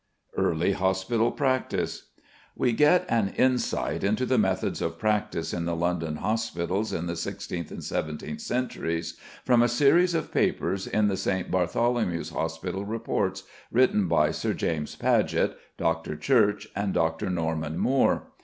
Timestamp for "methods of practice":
4.39-5.53